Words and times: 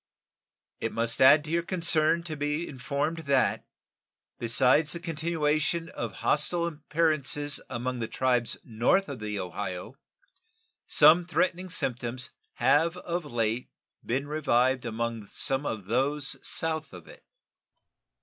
It 0.79 0.91
must 0.93 1.21
add 1.21 1.43
to 1.43 1.51
your 1.51 1.61
concern 1.61 2.23
to 2.23 2.35
be 2.35 2.67
informed 2.67 3.19
that, 3.29 3.67
besides 4.39 4.93
the 4.93 4.99
continuation 4.99 5.89
of 5.89 6.21
hostile 6.25 6.65
appearances 6.65 7.61
among 7.69 7.99
the 7.99 8.07
tribes 8.07 8.57
north 8.63 9.07
of 9.07 9.19
the 9.19 9.39
Ohio, 9.39 9.93
some 10.87 11.23
threatening 11.27 11.69
symptoms 11.69 12.31
have 12.53 12.97
of 12.97 13.25
late 13.25 13.69
been 14.03 14.27
revived 14.27 14.85
among 14.87 15.27
some 15.27 15.67
of 15.67 15.85
those 15.85 16.35
south 16.41 16.93
of 16.93 17.07
it. 17.07 17.23